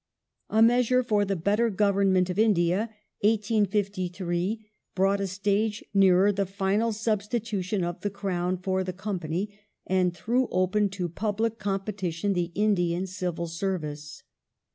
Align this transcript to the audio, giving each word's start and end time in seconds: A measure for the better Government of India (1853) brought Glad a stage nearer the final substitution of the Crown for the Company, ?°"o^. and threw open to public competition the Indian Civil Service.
A 0.49 0.63
measure 0.63 1.03
for 1.03 1.25
the 1.25 1.35
better 1.35 1.69
Government 1.69 2.31
of 2.31 2.39
India 2.39 2.89
(1853) 3.19 4.65
brought 4.95 5.17
Glad 5.19 5.23
a 5.23 5.27
stage 5.27 5.83
nearer 5.93 6.31
the 6.31 6.47
final 6.47 6.91
substitution 6.91 7.83
of 7.83 8.01
the 8.01 8.09
Crown 8.09 8.57
for 8.57 8.83
the 8.83 8.93
Company, 8.93 9.45
?°"o^. 9.47 9.57
and 9.85 10.11
threw 10.17 10.47
open 10.47 10.89
to 10.89 11.07
public 11.07 11.59
competition 11.59 12.33
the 12.33 12.51
Indian 12.55 13.05
Civil 13.05 13.45
Service. 13.45 14.23